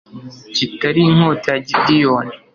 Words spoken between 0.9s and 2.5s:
inkota ya gideyoni